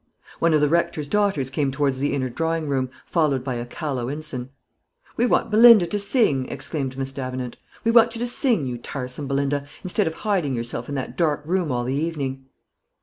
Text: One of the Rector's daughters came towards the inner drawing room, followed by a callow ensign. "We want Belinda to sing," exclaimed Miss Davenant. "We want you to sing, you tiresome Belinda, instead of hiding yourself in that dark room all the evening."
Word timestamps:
One 0.39 0.55
of 0.55 0.61
the 0.61 0.67
Rector's 0.67 1.07
daughters 1.07 1.51
came 1.51 1.69
towards 1.71 1.99
the 1.99 2.15
inner 2.15 2.27
drawing 2.31 2.67
room, 2.67 2.89
followed 3.05 3.43
by 3.43 3.53
a 3.53 3.67
callow 3.67 4.07
ensign. 4.09 4.49
"We 5.15 5.27
want 5.27 5.51
Belinda 5.51 5.85
to 5.85 5.99
sing," 5.99 6.49
exclaimed 6.49 6.97
Miss 6.97 7.11
Davenant. 7.11 7.55
"We 7.83 7.91
want 7.91 8.15
you 8.15 8.19
to 8.21 8.25
sing, 8.25 8.65
you 8.65 8.79
tiresome 8.79 9.27
Belinda, 9.27 9.67
instead 9.83 10.07
of 10.07 10.15
hiding 10.25 10.55
yourself 10.55 10.89
in 10.89 10.95
that 10.95 11.15
dark 11.17 11.43
room 11.45 11.71
all 11.71 11.83
the 11.83 11.93
evening." 11.93 12.47